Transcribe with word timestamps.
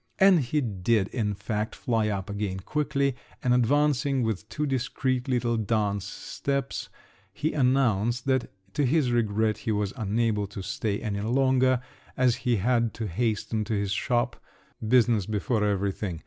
And 0.17 0.39
he 0.39 0.61
did 0.61 1.09
in 1.09 1.35
fact 1.35 1.75
fly 1.75 2.07
up 2.09 2.27
again 2.27 2.61
quickly, 2.61 3.15
and 3.43 3.53
advancing 3.53 4.23
with 4.23 4.49
two 4.49 4.65
discreet 4.65 5.27
little 5.27 5.57
dance 5.57 6.05
steps, 6.05 6.89
he 7.31 7.53
announced 7.53 8.25
that 8.25 8.51
to 8.73 8.83
his 8.83 9.11
regret 9.11 9.59
he 9.59 9.71
was 9.71 9.93
unable 9.95 10.47
to 10.47 10.63
stay 10.63 10.99
any 11.03 11.21
longer, 11.21 11.83
as 12.17 12.33
he 12.37 12.55
had 12.55 12.95
to 12.95 13.07
hasten 13.07 13.63
to 13.65 13.75
his 13.75 13.91
shop—business 13.91 15.27
before 15.27 15.63
everything! 15.63 16.19